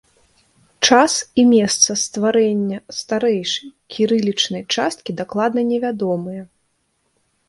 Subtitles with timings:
[0.87, 6.43] Час і месца стварэння старэйшай, кірылічнай часткі дакладна невядомыя.